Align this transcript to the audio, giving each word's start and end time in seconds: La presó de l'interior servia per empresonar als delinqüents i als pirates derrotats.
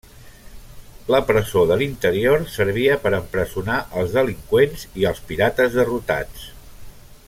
La 1.15 1.19
presó 1.27 1.61
de 1.71 1.77
l'interior 1.81 2.47
servia 2.55 2.97
per 3.05 3.13
empresonar 3.19 3.77
als 4.01 4.19
delinqüents 4.19 4.89
i 5.03 5.09
als 5.11 5.23
pirates 5.33 5.81
derrotats. 5.83 6.49